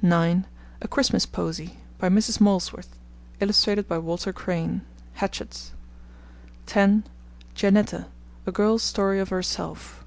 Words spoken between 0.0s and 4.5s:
(9) A Christmas Posy. By Mrs. Molesworth. Illustrated by Walter